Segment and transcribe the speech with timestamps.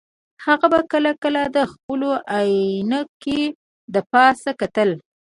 [0.45, 3.41] هغه به کله کله د خپلو عینکې
[3.93, 4.89] د پاسه کتل